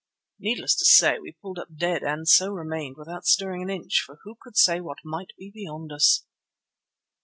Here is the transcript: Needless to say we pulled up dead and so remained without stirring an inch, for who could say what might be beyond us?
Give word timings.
Needless 0.39 0.75
to 0.77 0.85
say 0.85 1.19
we 1.19 1.37
pulled 1.43 1.59
up 1.59 1.75
dead 1.77 2.01
and 2.01 2.27
so 2.27 2.49
remained 2.49 2.95
without 2.97 3.27
stirring 3.27 3.61
an 3.61 3.69
inch, 3.69 4.01
for 4.03 4.17
who 4.23 4.35
could 4.41 4.57
say 4.57 4.81
what 4.81 4.97
might 5.05 5.29
be 5.37 5.51
beyond 5.53 5.91
us? 5.91 6.25